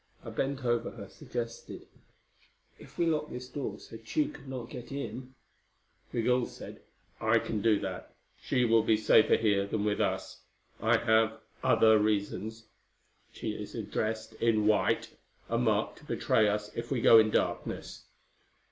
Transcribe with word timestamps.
I 0.25 0.31
bent 0.31 0.65
over 0.65 0.89
her; 0.89 1.07
suggested, 1.07 1.85
"If 2.79 2.97
we 2.97 3.05
locked 3.05 3.29
this 3.29 3.47
door 3.47 3.77
so 3.77 3.97
Tugh 3.97 4.33
could 4.33 4.47
not 4.47 4.71
get 4.71 4.91
in" 4.91 5.35
Migul 6.11 6.47
said, 6.47 6.81
"I 7.19 7.37
can 7.37 7.61
do 7.61 7.79
that. 7.81 8.15
She 8.35 8.65
will 8.65 8.81
be 8.81 8.97
safer 8.97 9.35
here 9.35 9.67
than 9.67 9.85
with 9.85 10.01
us. 10.01 10.41
I 10.81 10.97
have 10.97 11.39
other 11.63 11.99
reasons. 11.99 12.65
She 13.31 13.51
is 13.51 13.73
dressed 13.91 14.33
in 14.41 14.65
white 14.65 15.15
a 15.49 15.59
mark 15.59 15.97
to 15.97 16.03
betray 16.05 16.47
us 16.49 16.75
if 16.75 16.89
we 16.89 16.99
go 16.99 17.19
in 17.19 17.29
darkness. 17.29 18.05